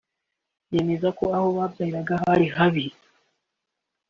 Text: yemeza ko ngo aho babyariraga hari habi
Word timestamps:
yemeza 0.73 1.07
ko 1.17 1.23
ngo 1.27 1.33
aho 1.37 1.47
babyariraga 1.57 2.13
hari 2.23 2.45
habi 2.55 2.85